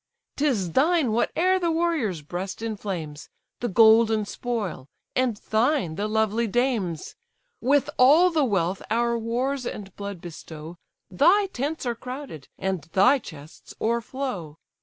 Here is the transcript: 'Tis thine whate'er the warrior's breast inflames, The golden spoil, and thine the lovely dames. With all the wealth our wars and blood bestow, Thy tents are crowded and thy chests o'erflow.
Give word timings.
'Tis 0.37 0.71
thine 0.71 1.09
whate'er 1.11 1.59
the 1.59 1.69
warrior's 1.69 2.23
breast 2.23 2.63
inflames, 2.63 3.29
The 3.59 3.67
golden 3.67 4.25
spoil, 4.25 4.87
and 5.15 5.37
thine 5.51 5.93
the 5.93 6.07
lovely 6.07 6.47
dames. 6.47 7.15
With 7.61 7.87
all 7.99 8.31
the 8.31 8.43
wealth 8.43 8.81
our 8.89 9.15
wars 9.15 9.63
and 9.67 9.95
blood 9.95 10.19
bestow, 10.19 10.79
Thy 11.11 11.45
tents 11.53 11.85
are 11.85 11.93
crowded 11.93 12.47
and 12.57 12.81
thy 12.93 13.19
chests 13.19 13.75
o'erflow. 13.79 14.57